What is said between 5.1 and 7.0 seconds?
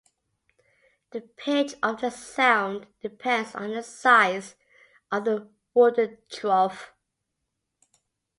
of the wooden trough.